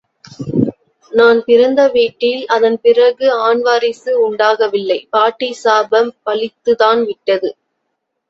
[1.11, 7.51] நான் பிறந்த வீட்டில் அதன் பிறகு ஆண் வாரிசு உண்டாகவில்லை, பாட்டி சாபம் பலித்துத்தான் விட்டது.